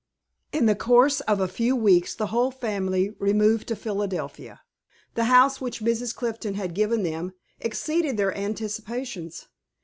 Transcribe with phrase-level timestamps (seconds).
[0.51, 4.61] In the course of a few weeks the whole family removed to Philadelphia.
[5.13, 6.15] The house which Mrs.
[6.15, 9.45] Clifton had given them, exceeded their anticipations.